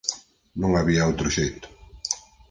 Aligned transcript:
Non 0.61 0.71
había 0.75 1.07
outro 1.09 1.27
xeito. 1.37 1.67